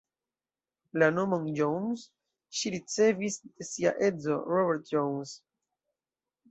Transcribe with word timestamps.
La 1.03 1.09
nomon 1.17 1.45
„Jones“ 1.59 2.07
ŝi 2.61 2.73
ricevis 2.79 3.39
de 3.45 3.71
sia 3.71 3.95
edzo 4.11 4.43
Robert 4.57 4.93
Jones. 4.97 5.41